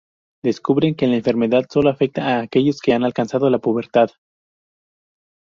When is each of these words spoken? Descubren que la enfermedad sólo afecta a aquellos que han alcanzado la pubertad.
Descubren 0.43 0.95
que 0.95 1.05
la 1.05 1.17
enfermedad 1.17 1.67
sólo 1.69 1.91
afecta 1.91 2.23
a 2.25 2.41
aquellos 2.41 2.79
que 2.81 2.91
han 2.93 3.03
alcanzado 3.03 3.51
la 3.51 3.59
pubertad. 3.59 4.09